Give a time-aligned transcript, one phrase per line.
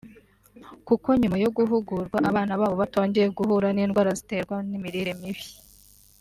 [0.87, 5.45] kuko nyuma yo guhugurwa abana babo batongeye guhura n’indwara ziterwa n’imirire mibi